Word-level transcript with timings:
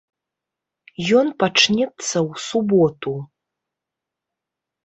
Ён 1.19 1.27
пачнецца 1.43 1.87
ў 1.89 2.31
суботу. 2.47 3.13